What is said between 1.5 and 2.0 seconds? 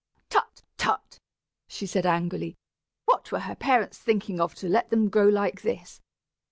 she